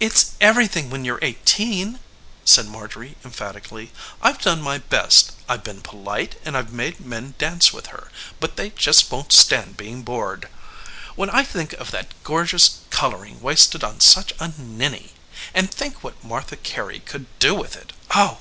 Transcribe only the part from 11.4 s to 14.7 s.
think of that gorgeous coloring wasted on such a